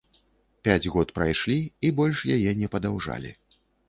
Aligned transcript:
Пяць 0.67 0.91
год 0.95 1.11
прайшлі, 1.17 1.57
і 1.89 1.91
больш 1.99 2.23
яе 2.37 2.51
не 2.63 2.71
падаўжалі. 2.77 3.31